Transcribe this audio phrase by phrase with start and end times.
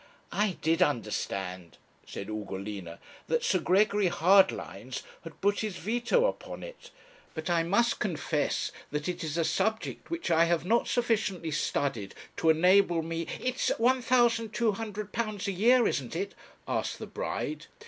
[0.31, 6.89] 'I did understand,' said Ugolina, 'that Sir Gregory Hardlines had put his veto upon it;
[7.35, 12.15] but I must confess that it is a subject which I have not sufficiently studied
[12.37, 16.33] to enable me' 'It's £1,200 a year, isn't it?'
[16.67, 17.67] asked the bride.